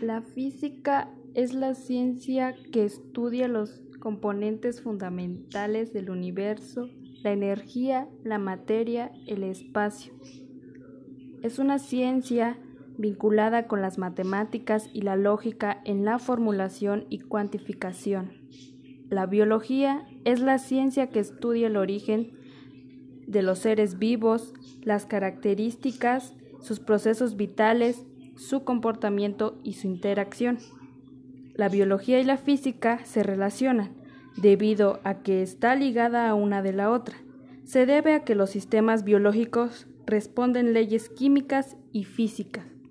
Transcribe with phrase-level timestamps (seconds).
[0.00, 6.88] La física es la ciencia que estudia los componentes fundamentales del universo,
[7.22, 10.14] la energía, la materia, el espacio.
[11.42, 12.58] Es una ciencia
[12.96, 18.32] vinculada con las matemáticas y la lógica en la formulación y cuantificación.
[19.10, 22.32] La biología es la ciencia que estudia el origen
[23.26, 28.06] de los seres vivos, las características, sus procesos vitales,
[28.40, 30.58] su comportamiento y su interacción.
[31.54, 33.92] La biología y la física se relacionan
[34.36, 37.18] debido a que está ligada a una de la otra.
[37.64, 42.69] Se debe a que los sistemas biológicos responden leyes químicas y físicas.